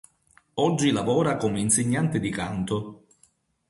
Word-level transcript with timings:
Oggi 0.55 0.89
lavora 0.89 1.37
come 1.37 1.59
insegnante 1.59 2.19
di 2.19 2.31
canto. 2.31 3.03